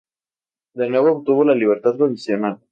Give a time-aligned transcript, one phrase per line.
[0.73, 2.59] De nuevo obtuvo la libertad condicional.